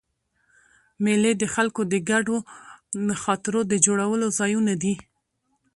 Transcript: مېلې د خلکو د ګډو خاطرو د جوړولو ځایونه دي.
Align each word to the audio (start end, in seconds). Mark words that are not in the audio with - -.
مېلې 1.03 1.31
د 1.37 1.43
خلکو 1.53 1.81
د 1.91 1.95
ګډو 2.09 2.37
خاطرو 3.23 3.61
د 3.71 3.73
جوړولو 3.85 4.27
ځایونه 4.39 4.73
دي. 4.83 4.93